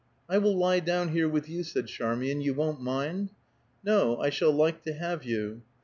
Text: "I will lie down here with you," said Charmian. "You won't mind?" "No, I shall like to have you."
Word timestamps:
"I 0.27 0.39
will 0.39 0.57
lie 0.57 0.79
down 0.79 1.09
here 1.09 1.29
with 1.29 1.47
you," 1.47 1.63
said 1.63 1.85
Charmian. 1.85 2.41
"You 2.41 2.55
won't 2.55 2.81
mind?" 2.81 3.29
"No, 3.83 4.17
I 4.17 4.31
shall 4.31 4.51
like 4.51 4.81
to 4.85 4.93
have 4.93 5.23
you." 5.23 5.61